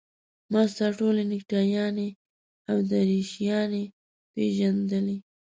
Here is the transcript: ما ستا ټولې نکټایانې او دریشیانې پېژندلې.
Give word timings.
ما 0.51 0.61
ستا 0.73 0.87
ټولې 0.97 1.23
نکټایانې 1.31 2.09
او 2.69 2.77
دریشیانې 2.91 3.83
پېژندلې. 4.33 5.17